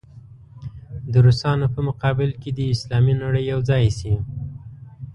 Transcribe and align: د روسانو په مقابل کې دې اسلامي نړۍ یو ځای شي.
د 1.11 1.13
روسانو 1.25 1.67
په 1.73 1.79
مقابل 1.87 2.29
کې 2.41 2.49
دې 2.57 2.65
اسلامي 2.75 3.13
نړۍ 3.23 3.43
یو 3.51 3.59
ځای 3.69 3.85
شي. 3.99 4.13